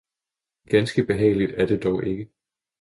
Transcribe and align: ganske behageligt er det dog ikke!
ganske 0.65 1.03
behageligt 1.05 1.51
er 1.51 1.65
det 1.65 1.83
dog 1.83 2.05
ikke! 2.07 2.29